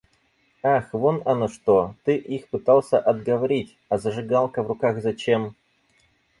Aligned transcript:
Ах 0.63 0.87
вон 0.93 1.21
оно 1.25 1.47
что, 1.47 1.93
ты 2.03 2.17
их 2.17 2.47
пытался 2.49 2.97
отговорить. 2.97 3.77
А 3.87 3.99
зажигалка 3.99 4.63
в 4.63 4.67
руках 4.69 4.99
зачем? 4.99 5.55